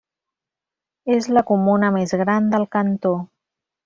És 1.15 1.27
la 1.37 1.43
comuna 1.51 1.91
més 1.97 2.15
gran 2.25 2.47
del 2.55 2.65
cantó. 2.77 3.13